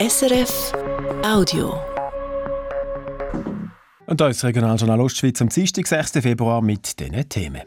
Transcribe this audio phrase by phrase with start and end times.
[0.00, 0.72] SRF
[1.22, 1.74] Audio.
[4.06, 6.12] Und da ist das Regionaljournal Ostschweiz am Dienstag, 6.
[6.12, 7.60] Februar mit diesen Themen.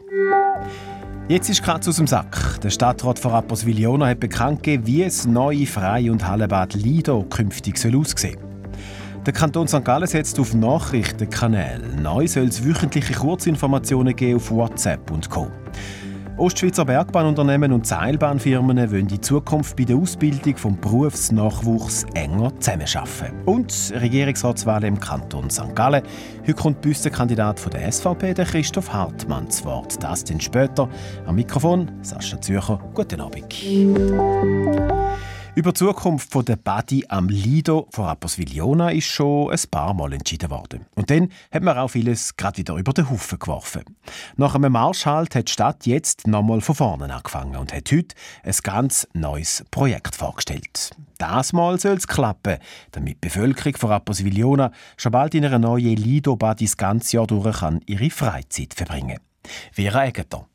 [1.28, 2.60] Jetzt ist Katz aus dem Sack.
[2.60, 7.78] Der Stadtrat von Rapperswil-Jona hat bekannt gegeben, wie es neue Freie- und Hallenbad Lido künftig
[7.78, 8.40] soll aussehen
[9.24, 9.84] Der Kanton St.
[9.84, 11.86] Gallen setzt auf Nachrichtenkanäle.
[12.02, 15.52] Neu soll es wöchentliche Kurzinformationen geben auf WhatsApp und Co.
[16.36, 23.36] Ostschweizer Bergbahnunternehmen und Seilbahnfirmen wollen in Zukunft bei der Ausbildung vom Berufsnachwuchs enger zusammenarbeiten.
[23.44, 25.76] Und Regierungsratswahl im Kanton St.
[25.76, 26.02] Gallen.
[26.42, 30.02] Heute kommt Büstenkandidat von der SVP, der Christoph Hartmann, zu Wort.
[30.02, 30.88] Das dann später.
[31.24, 32.80] Am Mikrofon Sascha Zürcher.
[32.94, 33.54] Guten Abend.
[35.56, 40.50] Über die Zukunft der Badi am Lido von Rapperswil-Jona ist schon ein paar Mal entschieden
[40.50, 40.86] worden.
[40.96, 43.84] Und dann hat man auch vieles gerade wieder über den Haufen geworfen.
[44.36, 48.56] Nach einem Marschhalt hat die Stadt jetzt nochmal von vorne angefangen und hat heute ein
[48.64, 50.90] ganz neues Projekt vorgestellt.
[51.18, 52.58] Das Mal soll es klappen,
[52.90, 57.60] damit die Bevölkerung von Rapperswil-Jona schon bald in einer neuen Lido-Badi das ganze Jahr durch
[57.60, 59.20] kann ihre Freizeit verbringen.
[59.70, 60.48] Vera Egeter.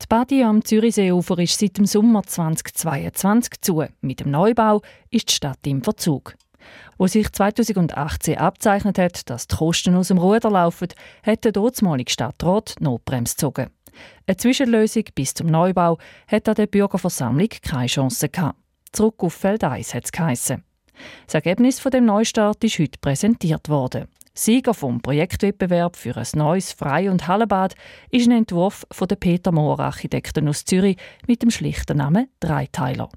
[0.00, 3.84] Die Badi am Zürichseeufer ist seit dem Sommer 2022 zu.
[4.00, 6.36] Mit dem Neubau ist die Stadt im Verzug.
[6.98, 10.88] Wo sich 2018 abzeichnet hat, dass die Kosten aus dem Ruder laufen,
[11.24, 13.70] hat der dortmalige Stadtrat Notbremse gezogen.
[14.26, 18.58] Eine Zwischenlösung bis zum Neubau hat an der Bürgerversammlung keine Chance gehabt.
[18.92, 20.62] Zurück auf Feld 1 hat es geheissen.
[21.26, 24.06] Das Ergebnis von dem Neustart ist heute präsentiert worden.
[24.38, 27.74] Sieger vom Projektwettbewerb für ein neues Frei- und Hallenbad
[28.12, 33.08] ist ein Entwurf von der Peter Mohr Architekten aus Zürich mit dem schlichten Namen Dreiteiler.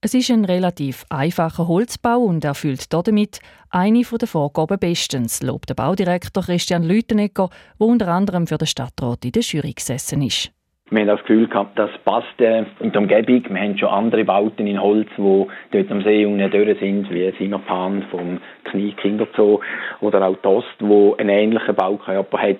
[0.00, 5.74] Es ist ein relativ einfacher Holzbau und erfüllt damit eine der Vorgaben bestens, lobt der
[5.74, 10.52] Baudirektor Christian Lütenegger, der unter anderem für den Stadtrat in der Jury gesessen ist.
[10.92, 13.44] Wir haben das Gefühl gehabt, das passt äh, in der Umgebung.
[13.48, 17.32] Wir haben schon andere Bauten in Holz, die dort am See unten durch sind, wie
[17.38, 19.60] Singerpan vom Knie Kinderzoo
[20.00, 22.58] oder auch Tost, wo einen ähnlichen Baukörper hat.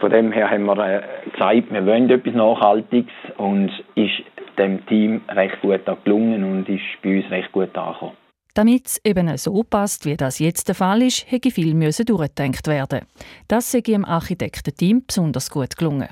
[0.00, 4.22] Von dem her haben wir äh, gesagt, wir wollen etwas Nachhaltiges und ist
[4.56, 8.16] dem Team recht gut gelungen und ist bei uns recht gut angekommen.
[8.54, 13.02] Damit es eben so passt, wie das jetzt der Fall ist, hätte viel durchgedacht werden.
[13.46, 16.08] Das sei im Architektenteam besonders gut gelungen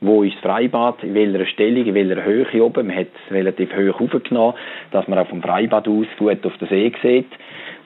[0.00, 2.86] wo ist das Freibad, in welcher Stellung, in welcher Höhe oben.
[2.86, 4.54] Man hat es relativ hoch aufgenommen,
[4.92, 7.30] dass man auch vom Freibad aus gut auf den See sieht.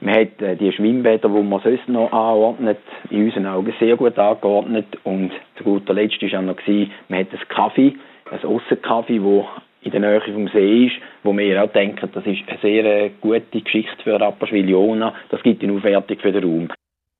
[0.00, 2.78] Man hat äh, die Schwimmbäder, die man sonst noch anordnet,
[3.10, 4.86] in unseren Augen sehr gut angeordnet.
[5.04, 7.94] Und zu guter Letzt war auch noch, gewesen, man hat ein Kaffee,
[8.30, 9.46] ein Aussenkaffee, das
[9.82, 13.10] in der Nähe vom See ist, wo wir auch denken, das ist eine sehr äh,
[13.20, 15.14] gute Geschichte für Rapperswil-Jona.
[15.30, 16.68] Das gibt eine Aufwertung für den Raum.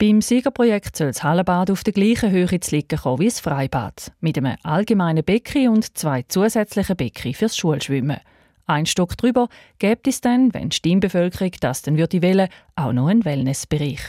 [0.03, 4.11] Beim Siegerprojekt soll das Hallenbad auf der gleichen Höhe zu liegen kommen wie das Freibad.
[4.19, 8.17] Mit einem allgemeinen Becken und zwei zusätzlichen Becken fürs Schulschwimmen.
[8.67, 9.49] Ein Stock drüber
[9.79, 14.01] gibt es dann, wenn die Stimmbevölkerung das dann würde wählen, auch noch einen Wellnessbereich.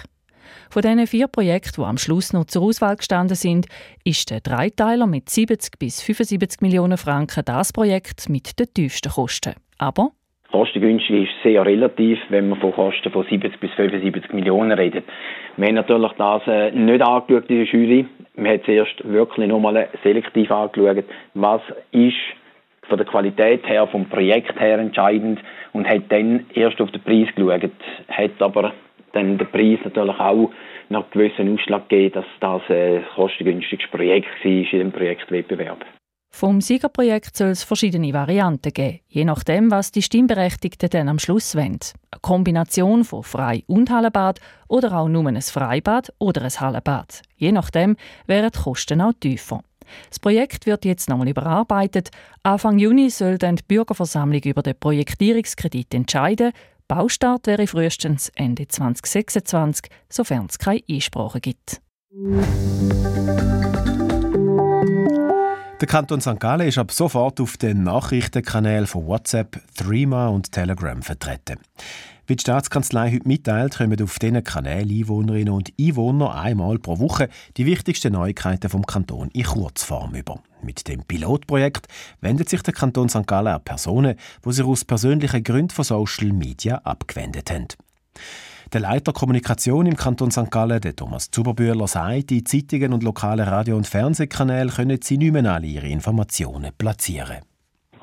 [0.71, 3.67] Von diesen vier Projekten, die am Schluss noch zur Auswahl gestanden sind,
[4.03, 9.53] ist der Dreiteiler mit 70 bis 75 Millionen Franken das Projekt mit den tiefsten Kosten.
[9.77, 10.09] Aber
[10.53, 15.03] Kostengünstig ist sehr relativ, wenn man von Kosten von 70 bis 75 Millionen redet.
[15.57, 18.05] Wir haben natürlich das äh, nicht angeschaut in der Jury.
[18.35, 22.13] Wir haben zuerst wirklich nochmal selektiv angeschaut, was ist
[22.87, 25.39] von der Qualität her, vom Projekt her entscheidend
[25.71, 27.71] und hat dann erst auf den Preis geschaut.
[28.09, 28.73] Hat aber
[29.13, 30.51] dann der Preis natürlich auch
[30.87, 35.83] einen gewissen Ausschlag gegeben, dass das ein kostengünstiges Projekt war in dem Projektwettbewerb.
[36.35, 41.55] Vom Siegerprojekt soll es verschiedene Varianten geben, je nachdem, was die Stimmberechtigten dann am Schluss
[41.55, 41.77] wollen.
[42.09, 47.21] Eine Kombination von Frei- und Hallenbad oder auch nur ein Freibad oder ein Hallenbad.
[47.35, 49.61] Je nachdem wären die Kosten auch tiefer.
[50.09, 52.09] Das Projekt wird jetzt nochmal überarbeitet.
[52.41, 56.51] Anfang Juni soll dann die Bürgerversammlung über den Projektierungskredit entscheiden.
[56.87, 61.79] Baustart wäre frühestens Ende 2026, sofern es keine Einsprache gibt.
[65.83, 66.39] Der Kanton St.
[66.39, 71.59] Gallen ist ab sofort auf den Nachrichtenkanälen von WhatsApp, Threema und Telegram vertreten.
[72.25, 77.27] Wie die Staatskanzlei heute mitteilt, kommen auf diesen Kanälen Einwohnerinnen und Einwohner einmal pro Woche
[77.57, 80.41] die wichtigsten Neuigkeiten vom Kanton in Kurzform über.
[80.61, 81.87] Mit dem Pilotprojekt
[82.21, 83.27] wendet sich der Kanton St.
[83.27, 84.15] Gallen an Personen,
[84.45, 87.67] die sich aus persönlichen Gründen von Social Media abgewendet haben.
[88.73, 90.49] Der Leiter Kommunikation im Kanton St.
[90.49, 95.31] Gallen, der Thomas Zuberbühler, sagt, die Zeitungen und lokalen Radio- und Fernsehkanäle können sie nicht
[95.31, 97.52] mehr alle ihre Informationen platzieren.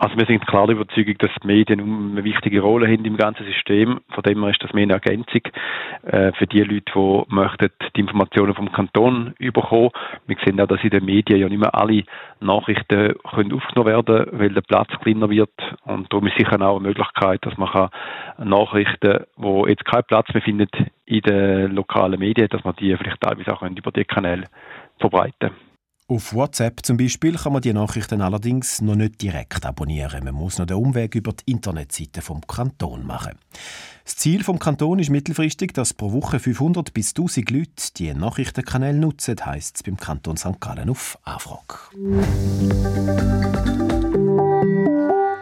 [0.03, 3.45] Also wir sind klar der Überzeugung, dass die Medien eine wichtige Rolle haben im ganzen
[3.45, 4.01] System.
[4.15, 5.43] Von dem her ist das mehr eine Ergänzung
[6.05, 9.91] äh, für die Leute, die möchten die Informationen vom Kanton überkommen.
[10.27, 12.05] Wir sehen auch, dass in den Medien ja nicht mehr alle
[12.41, 15.53] Nachrichten können aufgenommen werden, weil der Platz kleiner wird
[15.85, 17.91] und darum ist sicher auch eine Möglichkeit, dass man kann
[18.39, 20.75] Nachrichten, wo jetzt keinen Platz mehr findet
[21.05, 24.47] in den lokalen Medien, dass man die vielleicht teilweise auch über die Kanäle
[24.99, 25.70] verbreiten können.
[26.11, 30.25] Auf WhatsApp zum Beispiel kann man die Nachrichten allerdings noch nicht direkt abonnieren.
[30.25, 33.39] Man muss noch den Umweg über die Internetseite vom Kanton machen.
[34.05, 38.99] Das Ziel vom Kanton ist mittelfristig, dass pro Woche 500 bis 1000 Leute die Nachrichtenkanäle
[38.99, 40.59] nutzen, heisst es beim Kanton St.
[40.59, 41.75] Gallen auf Anfrage.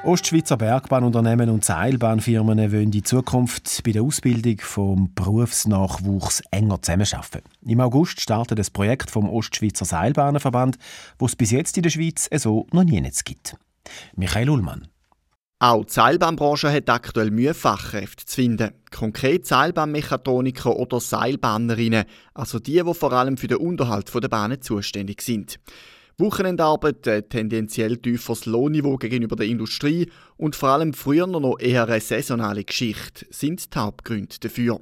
[0.09, 7.43] Ostschweizer Bergbahnunternehmen und Seilbahnfirmen wollen in Zukunft bei der Ausbildung vom Berufsnachwuchs enger zusammenarbeiten.
[7.61, 10.79] Im August startet das Projekt vom Ostschweizer Seilbahnenverband,
[11.19, 13.57] wo es bis jetzt in der Schweiz so noch nie gibt.
[14.17, 14.89] Michael Ullmann.
[15.59, 18.71] Auch die Seilbahnbranche hat aktuell Mühe, Fachkräfte zu finden.
[18.91, 25.21] Konkret Seilbahnmechatroniker oder Seilbahnerinnen, also die, die vor allem für den Unterhalt der Bahnen zuständig
[25.21, 25.61] sind.
[26.21, 31.87] Wochenendarbeit, ein äh, tendenziell tieferes Lohnniveau gegenüber der Industrie und vor allem früher noch eher
[31.87, 34.81] eine saisonale Geschichte sind die Hauptgründe dafür.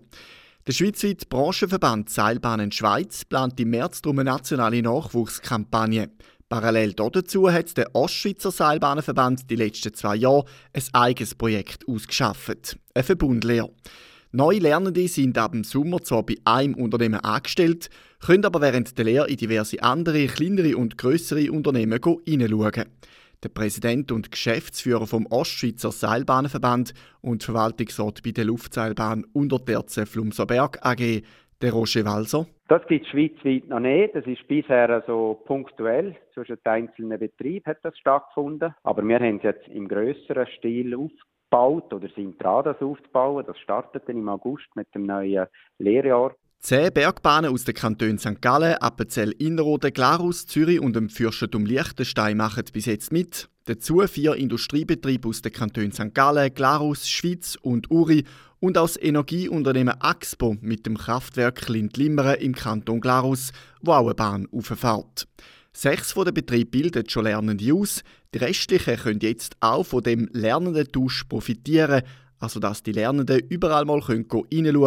[0.67, 6.09] Der Schweizweite Branchenverband Seilbahnen Schweiz plant im März darum eine nationale Nachwuchskampagne.
[6.49, 13.05] Parallel dazu hat der Ostschweizer Seilbahnenverband die letzten zwei Jahre ein eigenes Projekt ausgeschafft, eine
[13.05, 13.71] Verbundlehre.
[14.33, 17.91] Neue Lernende sind ab dem Sommer zwar bei einem Unternehmen angestellt,
[18.25, 22.87] können aber während der Lehre in diverse andere, kleinere und größere Unternehmen hineinschauen.
[23.43, 31.23] Der Präsident und Geschäftsführer vom Ostschweizer Seilbahnenverband und Verwaltungsrat bei der Luftseilbahn Unterterze Flumserberg AG,
[31.63, 32.47] der Roger Walser.
[32.69, 34.15] Das gibt es schweizweit noch nicht.
[34.15, 36.17] Das ist bisher so punktuell.
[36.35, 38.75] Zwischen den einzelnen Betrieben hat das stattgefunden.
[38.83, 43.45] Aber wir haben es jetzt im grösseren Stil aufgebaut oder sind dran, das aufzubauen.
[43.47, 45.47] Das startet dann im August mit dem neuen
[45.79, 46.35] Lehrjahr.
[46.59, 48.41] Zehn Bergbahnen aus den Kantonen St.
[48.41, 53.49] Gallen, Appenzell Innerrhoden, Glarus, Zürich und dem Fürstentum Liechtenstein machen bis jetzt mit.
[53.67, 56.15] Dazu vier Industriebetriebe aus den Kantonen St.
[56.15, 58.25] Gallen, Glarus, Schweiz und Uri
[58.59, 64.49] und aus Energieunternehmen Axpo mit dem Kraftwerk Lindlimmeren im Kanton Glarus, wo auch eine Bahn
[64.51, 65.29] auffährt.
[65.73, 68.03] Sechs von den Betrieben bilden schon Lernende aus.
[68.35, 72.03] Die restlichen können jetzt auch von dem Lernendentausch profitieren,
[72.41, 74.29] also dass die Lernenden überall mal reinschauen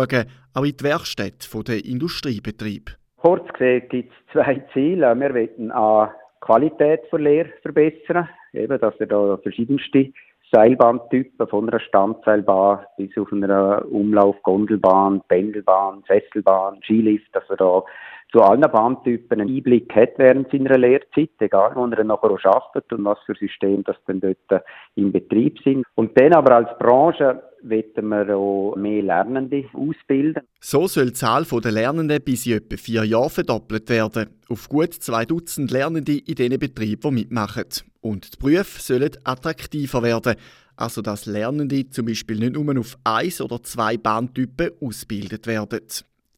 [0.07, 2.91] können, auch in die Werkstätte der Industriebetriebe.
[3.17, 5.13] Kurz gesehen gibt es zwei Ziele.
[5.19, 6.09] Wir wollen an
[6.41, 10.11] Qualität der Lehre verbessern, eben, dass wir da verschiedenste
[10.51, 17.83] Seilbahntypen von einer Standseilbahn bis auf einer Umlauf-Gondelbahn, Pendelbahn, Sesselbahn, Skilift, dass wir da
[18.31, 22.91] zu allen Bahntypen einen Einblick hat während seiner Lehrzeit, egal wo er nachher auch arbeitet
[22.93, 24.63] und was für Systeme das dann dort
[24.95, 25.85] im Betrieb sind.
[25.95, 30.43] Und dann aber als Branche wollen wir auch mehr Lernende ausbilden.
[30.59, 34.29] So soll die Zahl der Lernenden bis in etwa vier Jahren verdoppelt werden.
[34.47, 37.65] Auf gut zwei Dutzend Lernende in diesen Betrieben, die mitmachen.
[38.01, 40.35] Und die Berufe sollen attraktiver werden.
[40.77, 45.81] Also dass Lernende zum Beispiel nicht nur auf eins oder zwei Bahntypen ausgebildet werden.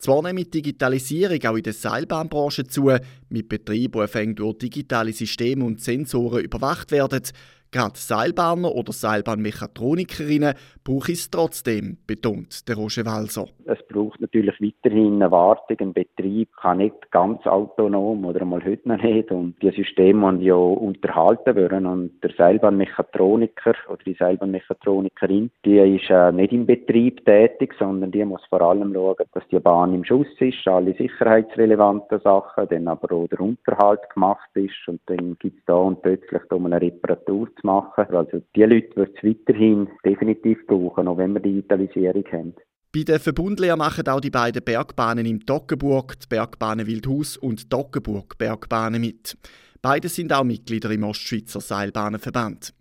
[0.01, 2.91] Zwar nimmt die Digitalisierung auch in der Seilbahnbranche zu,
[3.29, 7.21] mit Betrieben, die durch digitale Systeme und Sensoren überwacht werden,
[7.73, 13.45] Gerade Seilbahner oder Seilbahnmechatronikerinnen brauche es trotzdem, betont der Roger Walser.
[13.63, 15.77] Es braucht natürlich weiterhin eine Wartung.
[15.79, 19.31] Ein Betrieb kann nicht ganz autonom oder einmal heute noch nicht.
[19.31, 21.85] Und die Systeme müssen ja unterhalten werden.
[21.85, 28.25] Und der Seilbahnmechatroniker oder die Seilbahnmechatronikerin, die ist äh, nicht im Betrieb tätig, sondern die
[28.25, 33.15] muss vor allem schauen, dass die Bahn im Schuss ist, alle sicherheitsrelevanten Sachen, dann aber
[33.15, 34.73] auch der Unterhalt gemacht ist.
[34.87, 38.05] Und dann gibt es da und plötzlich um eine Reparatur zu machen.
[38.09, 42.53] Also die Leute wird es weiterhin definitiv brauchen, auch wenn wir Digitalisierung haben.
[42.93, 48.37] Bei der Verbundlehre machen auch die beiden Bergbahnen im Toggenburg, die Bergbahnen Wildhaus und Toggenburg
[48.37, 49.37] Bergbahnen mit.
[49.81, 52.73] Beide sind auch Mitglieder im Ostschweizer Seilbahnenverband.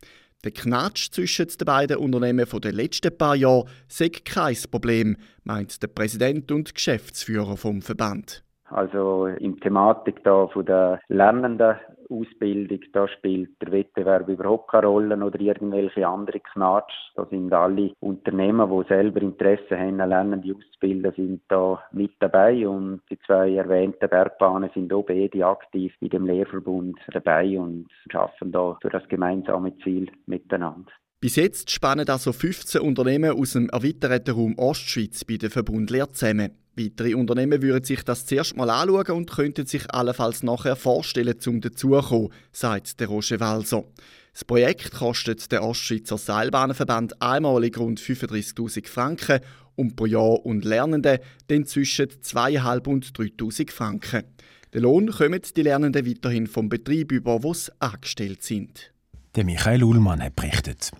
[0.42, 5.82] Der Knatsch zwischen den beiden Unternehmen von den letzten paar Jahren sei kein Problem, meint
[5.82, 8.42] der Präsident und Geschäftsführer vom Verband.
[8.70, 11.76] Also in Thematik da von der Lernenden
[12.10, 16.92] Ausbildung, da spielt der Wettbewerb überhaupt keine Rolle oder irgendwelche andere Knatsch.
[17.14, 23.02] Da sind alle Unternehmen, die selber Interesse haben, Lernende auszubilden, sind da mit dabei und
[23.10, 28.76] die zwei erwähnten Bergbahnen sind auch beide aktiv in dem Lehrverbund dabei und schaffen da
[28.82, 30.90] für das gemeinsame Ziel miteinander.
[31.20, 36.52] Bis jetzt spannen also 15 Unternehmen aus dem erweiterten Raum Ostschweiz bei der Verbundlehre zusammen.
[36.80, 41.60] Weitere Unternehmen würden sich das zuerst mal anschauen und könnten sich allenfalls nachher vorstellen, zum
[41.60, 43.84] dazukommen, sagt der Roger Walser.
[44.32, 49.40] Das Projekt kostet der Ostschweizer Seilbahnenverband einmalig rund 35.000 Franken
[49.76, 51.18] und pro Jahr und Lernenden
[51.48, 54.24] dann zwischen 2.500 und 3.000 Franken.
[54.72, 58.92] Den Lohn kommen die Lernenden weiterhin vom Betrieb über, wo sie angestellt sind.
[59.36, 60.90] Der Michael Ullmann hat berichtet.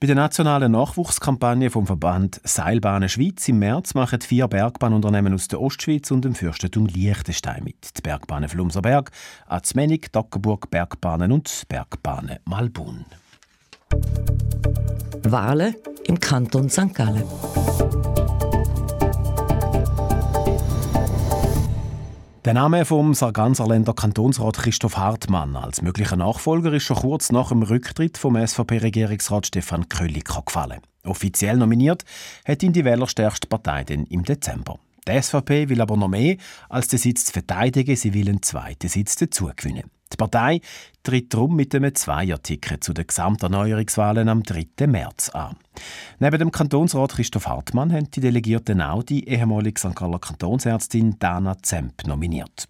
[0.00, 5.62] Bei der nationalen Nachwuchskampagne vom Verband Seilbahnen Schweiz im März machen vier Bergbahnunternehmen aus der
[5.62, 7.96] Ostschweiz und dem Fürstentum Liechtenstein mit.
[7.96, 9.10] Die Bergbahnen Flumserberg,
[9.46, 13.06] Azmenig, Dockerburg Bergbahnen und Bergbahnen Malbun.
[15.22, 16.94] Wahlen im Kanton St.
[16.94, 17.24] Gallen.
[22.46, 27.62] Der Name vom Sarganserländer Kantonsrat Christoph Hartmann als möglicher Nachfolger ist schon kurz nach dem
[27.62, 30.80] Rücktritt vom SVP-Regierungsrat Stefan Krölliker gefallen.
[31.04, 32.06] Offiziell nominiert
[32.46, 34.78] hat ihn die wählerstärkste Partei denn im Dezember.
[35.06, 36.38] Die SVP will aber noch mehr
[36.70, 39.90] als den Sitz zu verteidigen, sie will einen zweiten Sitz dazugewinnen.
[40.12, 40.60] Die Partei
[41.02, 44.86] tritt darum mit einem Zweierticket zu den Gesamterneuerungswahlen am 3.
[44.86, 45.56] März an.
[46.18, 49.94] Neben dem Kantonsrat Christoph Hartmann haben die Delegierten auch die ehemalige St.
[49.94, 52.66] Galler Kantonsärztin Dana Zemp nominiert.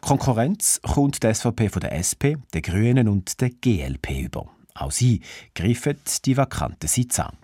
[0.00, 4.50] Konkurrenz kommt die SVP von der SP, der Grünen und der GLP über.
[4.74, 5.20] Auch sie
[5.54, 7.36] greifen die vakanten Sitze an.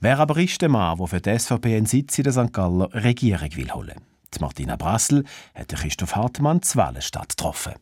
[0.00, 2.52] Wer aber ist der Mann, der für die SVP einen Sitz in der St.
[2.52, 4.00] Galler Regierung will holen?
[4.34, 7.74] Die Martina Brassel hat Christoph Hartmann zu Wallenstadt getroffen.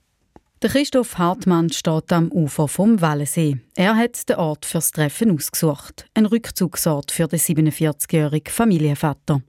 [0.63, 3.59] Der Christoph Hartmann steht am Ufer vom Wallensee.
[3.75, 6.07] Er hat den Ort fürs Treffen ausgesucht.
[6.15, 9.43] Ein Rückzugsort für den 47-jährigen Familienvater.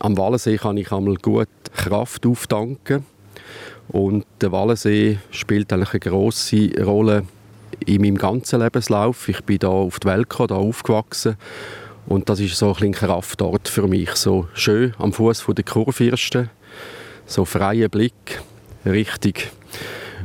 [0.00, 3.04] Am Wallensee kann ich einmal gut Kraft auftanken.
[3.88, 7.26] Und der Wallensee spielt eigentlich eine grosse Rolle
[7.84, 9.28] in meinem ganzen Lebenslauf.
[9.28, 11.36] Ich bin hier auf die Welt gekommen, hier aufgewachsen.
[12.06, 14.10] Und das ist so ein, ein Kraftort für mich.
[14.12, 16.50] So schön am Fuß der Kurfürsten,
[17.26, 18.42] so freier Blick,
[18.84, 19.50] richtig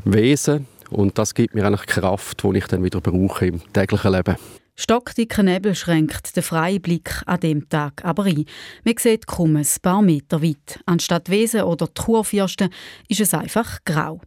[0.05, 0.67] Wesen.
[0.89, 4.37] Und das gibt mir eigentlich Kraft, die ich dann wieder brauche im täglichen Leben.
[4.81, 8.45] Stockdicker Nebel schränkt den freien Blick an dem Tag aber ein.
[8.85, 10.79] Man sieht kaum ein paar Meter weit.
[10.85, 12.69] Anstatt Wesen oder Kurfürsten
[13.09, 14.21] ist es einfach grau.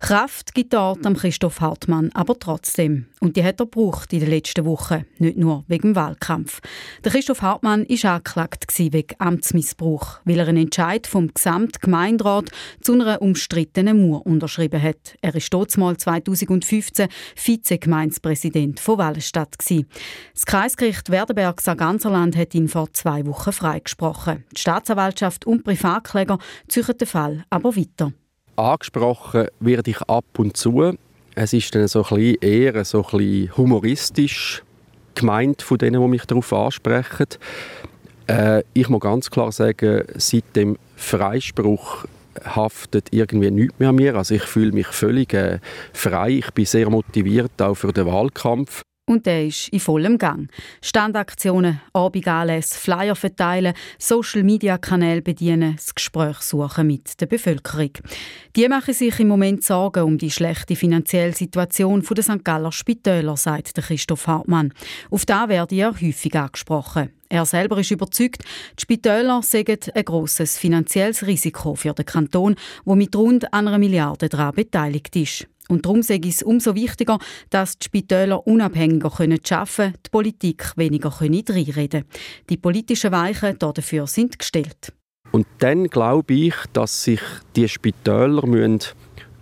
[0.00, 3.06] Kraft gibt der Ort am Christoph Hartmann aber trotzdem.
[3.20, 6.60] Und die hat er gebraucht in den letzten Wochen, nicht nur wegen dem Wahlkampf.
[7.02, 12.50] Der Christoph Hartmann war angeklagt wegen Amtsmissbrauch, weil er einen Entscheid vom Gesamtgemeinderat
[12.82, 15.16] zu einer umstrittenen Mauer unterschrieben hat.
[15.22, 17.08] Er war dort 2015
[17.42, 19.56] Vizegemeinspräsident von Wallenstadt.
[20.32, 24.44] Das Kreisgericht Werdenberg-Sarganserland hat ihn vor zwei Wochen freigesprochen.
[24.52, 28.12] Die Staatsanwaltschaft und Privatkläger ziehen den Fall aber weiter.
[28.56, 30.96] Angesprochen werde ich ab und zu.
[31.34, 34.62] Es ist dann so ein eher so ein humoristisch
[35.14, 37.26] gemeint von denen, die mich darauf ansprechen.
[38.26, 42.06] Äh, ich muss ganz klar sagen, seit dem Freispruch
[42.42, 44.14] haftet irgendwie nichts mehr an mir.
[44.16, 45.58] Also ich fühle mich völlig äh,
[45.92, 46.30] frei.
[46.30, 48.82] Ich bin sehr motiviert auch für den Wahlkampf.
[49.06, 50.48] Und der ist in vollem Gang.
[50.80, 57.90] Standaktionen, Abendanlässe, Flyer verteilen, Social-Media-Kanäle bedienen, das Gespräch suchen mit der Bevölkerung.
[58.56, 62.44] Die machen sich im Moment Sorgen um die schlechte finanzielle Situation der St.
[62.44, 64.72] Galler Spitäler, sagt Christoph Hartmann.
[65.10, 67.10] Auf da werde er häufig angesprochen.
[67.28, 68.42] Er selber ist überzeugt,
[68.78, 74.28] die Spitäler seien ein grosses finanzielles Risiko für den Kanton, wo mit rund einer Milliarde
[74.28, 75.46] daran beteiligt ist.
[75.68, 77.18] Und darum sage ich es umso wichtiger,
[77.50, 82.04] dass die Spitäler unabhängiger arbeiten können, die Politik weniger können.
[82.50, 84.92] Die politischen Weichen dafür sind gestellt.
[85.32, 87.20] Und dann glaube ich, dass sich
[87.56, 88.80] die Spitäler müssen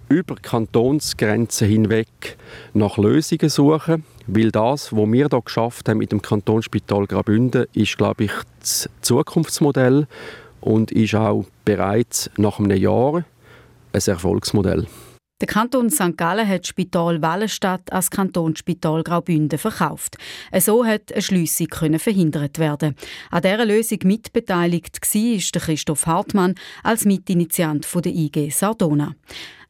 [0.08, 2.36] über Kantonsgrenzen hinweg
[2.74, 7.98] nach Lösungen suchen weil das, was wir hier geschafft haben mit dem Kantonsspital Graubünden, ist,
[7.98, 10.06] glaube ich, das Zukunftsmodell
[10.60, 13.24] und ist auch bereits nach einem Jahr
[13.92, 14.86] ein Erfolgsmodell.
[15.42, 16.16] Der Kanton St.
[16.16, 20.16] Gallen hat das Spital Wallenstadt als Kantonsspital Graubünden verkauft.
[20.60, 22.94] So hat eine Schliessung verhindert werden.
[23.32, 29.16] An dieser Lösung mitbeteiligt war Christoph Hartmann als Mitinitiant der IG Sardona.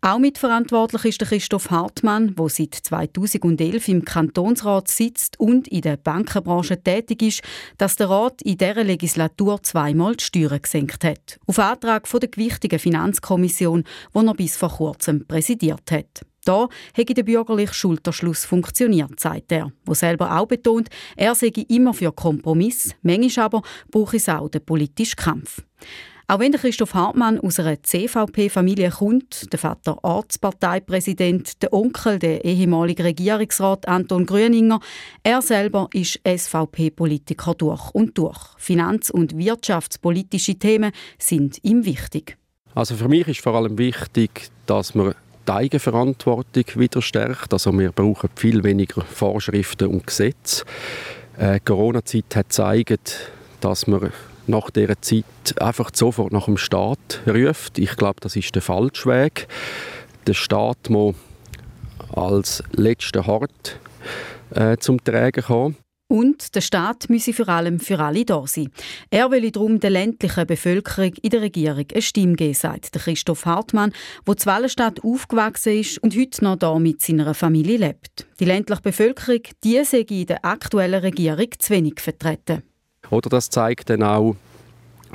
[0.04, 5.96] Auch mitverantwortlich ist der Christoph Hartmann, der seit 2011 im Kantonsrat sitzt und in der
[5.96, 7.42] Bankenbranche tätig ist,
[7.78, 11.38] dass der Rat in dieser Legislatur zweimal die Steuern gesenkt hat.
[11.46, 16.22] Auf Antrag von der gewichtigen Finanzkommission, die er bis vor kurzem präsidiert hat.
[16.44, 21.94] Da hätte der bürgerliche Schulterschluss funktioniert, sagt er, wo selber auch betont, er sei immer
[21.94, 25.62] für Kompromiss, manchmal aber brauche es auch den politischen Kampf.
[26.28, 33.04] Auch wenn Christoph Hartmann aus einer CVP-Familie kommt, der Vater Ortsparteipräsident, der Onkel, der ehemalige
[33.04, 34.80] Regierungsrat Anton Grüninger,
[35.22, 38.38] er selber ist SVP-Politiker durch und durch.
[38.56, 42.36] Finanz- und wirtschaftspolitische Themen sind ihm wichtig.
[42.74, 45.14] Also für mich ist vor allem wichtig, dass wir
[45.46, 47.52] die Eigenverantwortung wieder stärkt.
[47.52, 50.64] Also wir brauchen viel weniger Vorschriften und Gesetze.
[51.36, 54.12] Äh, Corona-Zeit hat gezeigt, dass man
[54.46, 55.24] nach dieser Zeit
[55.60, 57.78] einfach sofort nach dem Staat ruft.
[57.78, 59.48] Ich glaube, das ist der falsche Weg.
[60.26, 61.14] Der Staat muss
[62.14, 63.78] als letzter Hort
[64.54, 65.76] äh, zum Tragen kommen.
[66.08, 68.70] Und der Staat müsse vor allem für alle da sein.
[69.08, 73.94] Er will darum der ländlichen Bevölkerung in der Regierung eine Stimme geben, sagt Christoph Hartmann,
[74.28, 78.26] der zu Wallenstadt aufgewachsen ist und heute noch hier mit seiner Familie lebt.
[78.40, 82.62] Die ländliche Bevölkerung, die sei in der aktuellen Regierung zu wenig vertreten.
[83.10, 84.36] Oder das zeigt dann auch,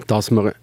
[0.07, 0.53] dass man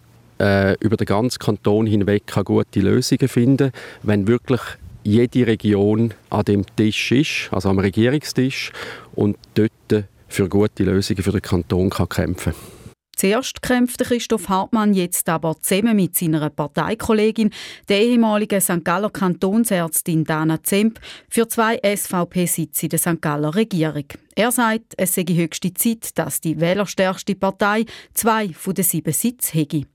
[0.41, 4.61] äh, über den ganzen Kanton hinweg gute Lösungen finden kann, wenn wirklich
[5.03, 8.73] jede Region an dem Tisch ist, also am Regierungstisch,
[9.15, 12.84] und dort für gute Lösungen für den Kanton kann kämpfen kann.
[13.17, 17.51] Zuerst kämpft Christoph Hartmann jetzt aber zusammen mit seiner Parteikollegin,
[17.89, 18.85] der ehemaligen St.
[18.85, 23.21] Galler Kantonsärztin Dana Zemp, für zwei SVP-Sitze in der St.
[23.21, 24.05] Galler Regierung.
[24.35, 29.59] Er sagt, es sei höchste Zeit, dass die wählerstärkste Partei zwei von den sieben Sitzen
[29.59, 29.87] hätte.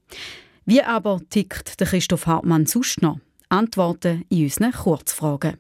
[0.66, 3.20] Wie aber tickt der Christoph Hartmann sonst noch?
[3.50, 5.58] Antworten in unseren Kurzfragen.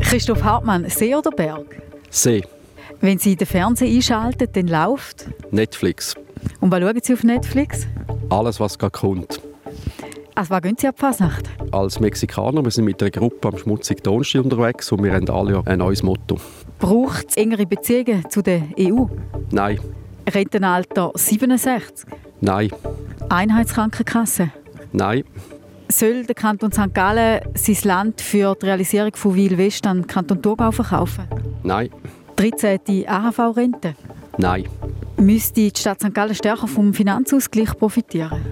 [0.00, 1.80] Christoph Hartmann, See oder Berg?
[2.10, 2.44] See.
[3.00, 5.26] Wenn Sie den Fernseher einschalten, dann läuft?
[5.50, 6.14] Netflix.
[6.60, 7.86] Und was schauen Sie auf Netflix?
[8.30, 9.40] Alles, was gerade kommt.
[10.34, 11.48] Also was gehen Sie ab Fasnacht?
[11.70, 15.62] Als Mexikaner, wir sind mit einer Gruppe am schmutzigen Donnerstag unterwegs und wir haben alle
[15.64, 16.38] ein neues Motto.
[16.80, 19.04] Braucht es engere Beziehungen zu der EU?
[19.52, 19.78] Nein.
[20.28, 22.06] Rentenalter 67?
[22.40, 22.70] Nein.
[23.28, 24.50] Einheitskrankenkasse?
[24.92, 25.24] Nein.
[25.88, 26.92] Soll der Kanton St.
[26.94, 31.28] Gallen sein Land für die Realisierung von Wiel West an Kanton Thurgau verkaufen?
[31.62, 31.90] Nein.
[32.36, 33.06] 13.
[33.06, 33.94] AHV-Rente?
[34.38, 34.64] Nein.
[35.24, 36.12] Müsste die Stadt St.
[36.12, 38.42] Gallen stärker vom Finanzausgleich profitieren?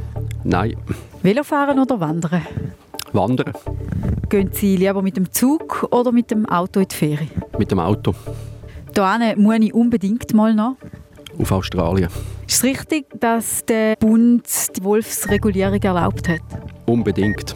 [0.42, 0.74] Nein.
[1.22, 2.46] Velofahren oder wandern?
[3.12, 3.52] Wandern.
[4.30, 7.30] Gehen Sie lieber mit dem Zug oder mit dem Auto in die Ferien?
[7.58, 8.14] Mit dem Auto.
[8.94, 10.76] Hier muss ich unbedingt mal noch.
[11.38, 12.08] Auf Australien.
[12.48, 16.40] Ist es richtig, dass der Bund die Wolfsregulierung erlaubt hat?
[16.86, 17.54] Unbedingt.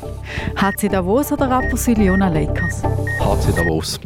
[0.57, 2.83] HC Davos oder Rapperswil-Jona Lakers?
[2.83, 3.99] HC Davos.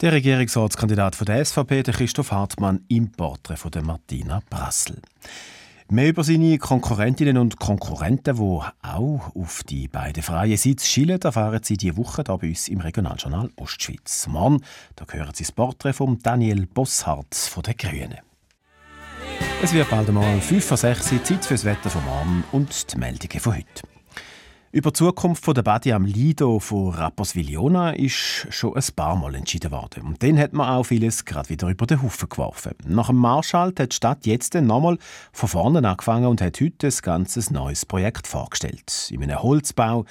[0.00, 4.96] Der Regierungsratskandidat von der SVP, der Christoph Hartmann, im Porträt von der Martina Brassel.
[5.90, 11.60] Mehr über seine Konkurrentinnen und Konkurrenten, die auch auf die beiden freien Sitze schielen, erfahren
[11.62, 14.26] Sie diese Woche hier bei uns im Regionaljournal Ostschweiz.
[14.26, 14.62] Morgen
[14.96, 18.20] da hören Sie das Porträt von Daniel Bosshardt von den Grünen.
[19.62, 22.96] Es wird bald einmal 5 vor 6 Uhr, Zeit fürs Wetter vom Morgen und die
[22.96, 23.99] Meldungen von heute.
[24.72, 29.72] Über die Zukunft der Badi am Lido von Rapperswil-Jona ist schon ein paar Mal entschieden
[29.72, 30.04] worden.
[30.04, 32.76] Und dann hat man auch vieles gerade wieder über den Haufen geworfen.
[32.86, 34.98] Nach dem Marschalt hat die Stadt jetzt nochmal
[35.32, 39.10] von vorne angefangen und hat heute ein ganzes neues Projekt vorgestellt.
[39.10, 40.04] In einem Holzbau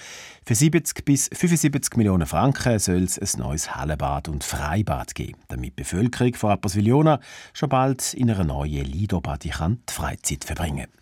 [0.46, 5.70] für 70 bis 75 Millionen Franken soll es ein neues Hallenbad und Freibad geben, damit
[5.80, 7.22] die Bevölkerung von Rapperswil-Jona
[7.54, 10.99] schon bald in einer neuen Lido-Badi die Freizeit verbringen kann.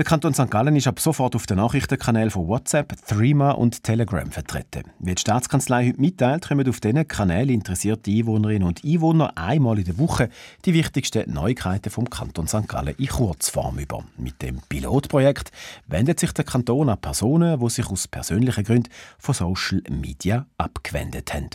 [0.00, 0.50] Der Kanton St.
[0.50, 4.84] Gallen ist ab sofort auf den Nachrichtenkanälen von WhatsApp, Threema und Telegram vertreten.
[4.98, 9.84] Wie die Staatskanzlei heute mitteilt, kommen auf diesen Kanälen interessierte Einwohnerinnen und Einwohner einmal in
[9.84, 10.30] der Woche
[10.64, 12.66] die wichtigsten Neuigkeiten vom Kanton St.
[12.66, 14.02] Gallen in Kurzform über.
[14.16, 15.52] Mit dem Pilotprojekt
[15.86, 21.34] wendet sich der Kanton an Personen, die sich aus persönlichen Gründen von Social Media abgewendet
[21.34, 21.50] haben.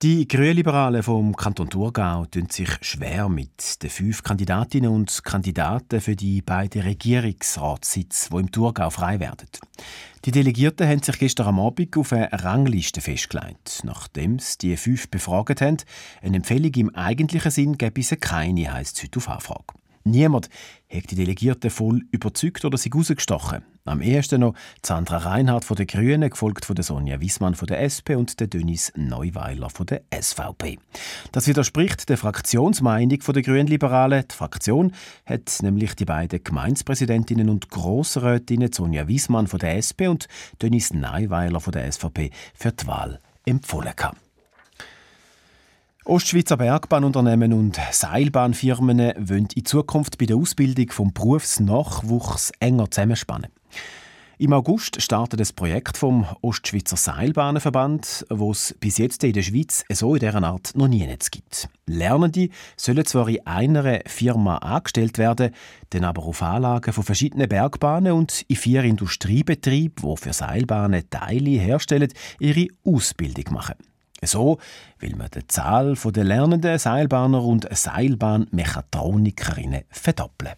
[0.00, 6.14] Die Grünliberalen vom Kanton Thurgau tun sich schwer mit den fünf Kandidatinnen und Kandidaten für
[6.14, 9.48] die beiden Regierungsratssitze, die im Thurgau frei werden.
[10.24, 13.80] Die Delegierten haben sich gestern am Abend auf eine Rangliste festgelegt.
[13.82, 15.78] Nachdem sie die fünf befragt haben,
[16.22, 19.74] eine Empfehlung im eigentlichen Sinn gäbe es keine, heisst es heute auf Anfrage.
[20.04, 20.48] Niemand
[20.88, 23.64] hat die Delegierten voll überzeugt oder sie rausgestochen.
[23.88, 28.14] Am ersten noch Sandra Reinhardt von den Grünen, gefolgt von Sonja Wiesmann von der SP
[28.16, 30.78] und der Dennis Neuweiler von der SVP.
[31.32, 34.24] Das widerspricht der Fraktionsmeinung der Grünliberalen.
[34.30, 34.92] Die Fraktion
[35.24, 40.28] hat nämlich die beiden Gemeindepräsidentinnen und Grossrätinnen Sonja Wiesmann von der SP und
[40.60, 43.92] Dennis Neuweiler von der SVP für die Wahl empfohlen.
[43.96, 44.18] Gehabt.
[46.04, 53.50] Ostschweizer Bergbahnunternehmen und Seilbahnfirmen wollen in Zukunft bei der Ausbildung vom Berufsnachwuchs enger zusammenspannen.
[54.40, 59.82] Im August startet das Projekt vom Ostschweizer Seilbahnenverband, wo es bis jetzt in der Schweiz
[59.90, 61.68] so in dieser Art noch nie gibt.
[61.86, 65.50] Lernende sollen zwar in einer Firma angestellt werden,
[65.90, 71.58] dann aber auf Anlagen von verschiedenen Bergbahnen und in vier Industriebetrieben, die für Seilbahnen Teile
[71.58, 73.74] herstellen, ihre Ausbildung machen.
[74.22, 74.58] So
[75.00, 80.54] will man die Zahl der lernenden Seilbahner und Seilbahnmechatronikerinnen verdoppeln.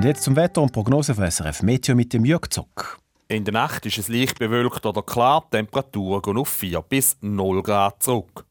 [0.00, 2.98] Und jetzt zum Wetter und Prognose von SRF Meteo mit dem Jörg Zock.
[3.28, 7.18] In der Nacht ist es leicht bewölkt oder klar, die Temperaturen gehen auf 4 bis
[7.20, 8.46] 0 Grad zurück.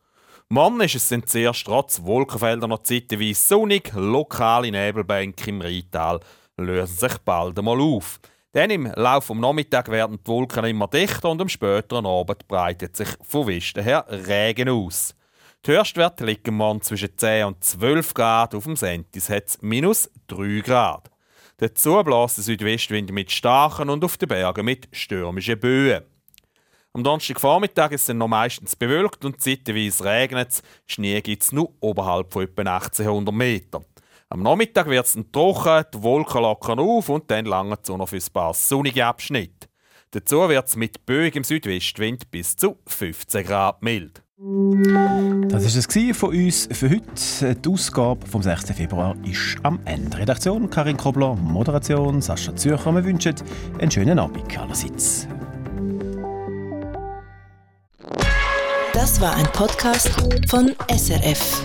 [0.49, 6.19] Morgen ist es zuerst trotz Wolkenfelder noch zeitweise sonnig, lokale Nebelbänke im Rheintal
[6.55, 8.19] lösen sich bald einmal auf.
[8.51, 12.95] Dann im Laufe des Nachmittags werden die Wolken immer dichter und am späteren Abend breitet
[12.95, 15.15] sich von Westen her Regen aus.
[15.65, 20.11] Die Höchstwerte liegen morgen zwischen 10 und 12 Grad, auf dem Sentis hat es minus
[20.27, 21.09] 3 Grad.
[21.59, 26.05] Dazu bläst der Südwestwind mit starken und auf den Bergen mit stürmischen Böen.
[26.93, 30.63] Am Donnerstagvormittag ist es noch meistens bewölkt und zeitweise regnet es.
[30.85, 33.83] Schnee gibt es nur oberhalb von etwa 1800 Metern.
[34.29, 38.15] Am Nachmittag wird es trocken, die Wolken lockern auf und dann lange es noch für
[38.15, 39.67] ein paar sonnige Abschnitte.
[40.11, 44.23] Dazu wird es mit böigem Südwestwind bis zu 15 Grad mild.
[44.41, 47.55] Das war es von uns für heute.
[47.55, 48.71] Die Ausgabe vom 6.
[48.71, 50.17] Februar ist am Ende.
[50.17, 52.95] Redaktion Karin Kobler, Moderation Sascha Zürcher.
[52.95, 53.35] Wir wünschen
[53.79, 55.27] einen schönen Abend allerseits.
[58.93, 60.09] Das war ein Podcast
[60.47, 61.61] von SRF.